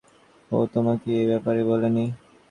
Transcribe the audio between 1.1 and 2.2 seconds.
এ ব্যাপারে বলেনি?